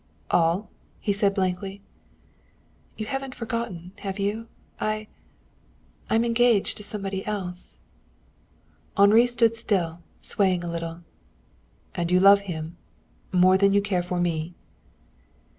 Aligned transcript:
"All?" 0.31 0.71
he 0.99 1.13
said 1.13 1.35
blankly. 1.35 1.79
"You 2.97 3.05
haven't 3.05 3.35
forgotten, 3.35 3.91
have 3.99 4.17
you? 4.17 4.47
I 4.79 5.05
I 6.09 6.15
am 6.15 6.25
engaged 6.25 6.77
to 6.77 6.83
somebody 6.83 7.23
else." 7.23 7.77
Henri 8.97 9.27
stood 9.27 9.55
still, 9.55 10.01
swaying 10.19 10.63
a 10.63 10.71
little. 10.71 11.01
"And 11.93 12.09
you 12.09 12.19
love 12.19 12.39
him? 12.49 12.77
More 13.31 13.59
than 13.59 13.73
you 13.73 13.81
care 13.83 14.01
for 14.01 14.19
me?" 14.19 14.55